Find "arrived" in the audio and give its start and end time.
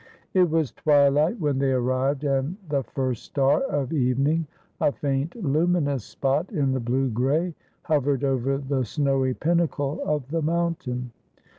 1.71-2.23